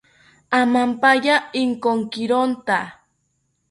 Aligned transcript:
Amampaya 0.59 1.35
Inkokironta 1.61 2.77